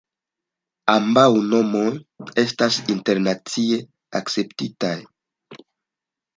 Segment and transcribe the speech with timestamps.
[0.93, 1.83] Ambaŭ nomoj
[2.45, 3.81] estas internacie
[4.23, 4.99] akceptitaj.